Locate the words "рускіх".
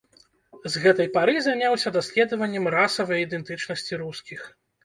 4.05-4.53